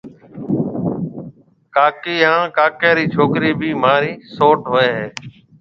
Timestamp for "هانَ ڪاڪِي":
2.29-2.89